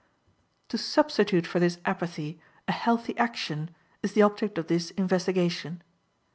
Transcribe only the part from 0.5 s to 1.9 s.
To substitute for this